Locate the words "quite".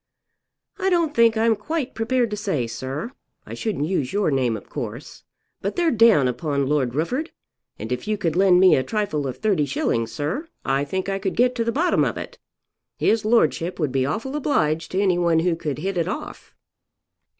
1.55-1.93